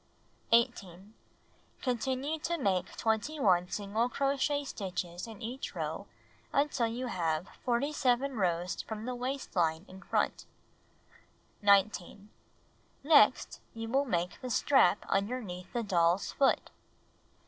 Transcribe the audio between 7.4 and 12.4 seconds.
47 rows from the waist line in front. 19.